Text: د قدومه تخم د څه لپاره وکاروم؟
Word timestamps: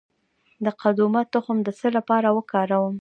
د 0.63 0.65
قدومه 0.81 1.21
تخم 1.33 1.57
د 1.63 1.69
څه 1.79 1.87
لپاره 1.97 2.27
وکاروم؟ 2.37 2.95